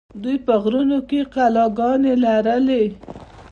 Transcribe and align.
دوی 0.23 0.37
په 0.45 0.53
غرونو 0.63 0.99
کې 1.09 1.19
کلاګانې 1.33 2.13
لرلې 2.23 2.83